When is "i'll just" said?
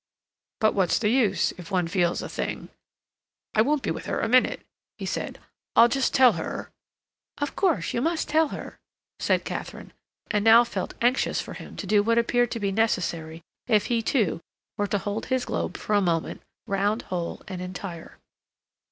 5.75-6.11